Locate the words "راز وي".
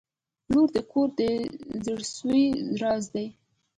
2.81-3.27